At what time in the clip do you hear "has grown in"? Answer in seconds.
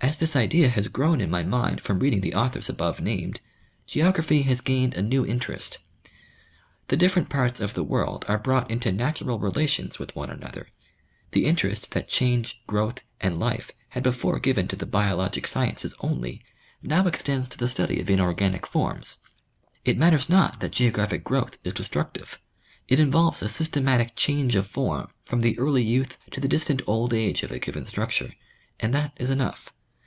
0.68-1.28